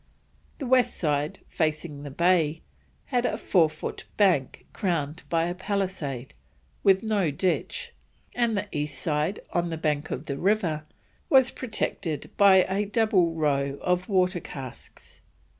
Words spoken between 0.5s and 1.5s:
The west side,